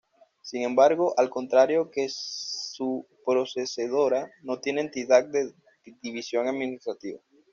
Sin 0.41 0.63
embargo, 0.63 1.13
al 1.15 1.29
contrario 1.29 1.91
que 1.91 2.07
su 2.09 3.05
predecesora, 3.23 4.31
no 4.41 4.59
tiene 4.59 4.81
entidad 4.81 5.25
de 5.25 5.53
división 6.01 6.47
administrativa. 6.47 7.19